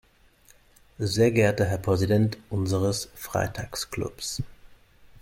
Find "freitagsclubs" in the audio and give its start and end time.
3.13-4.41